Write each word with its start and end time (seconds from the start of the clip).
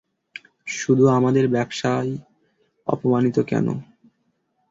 শুধু 0.75 1.05
আমাদের 1.09 1.45
ব্যবসাই 1.47 2.09
অপমানিত 2.87 3.37
কেনো? 3.47 3.75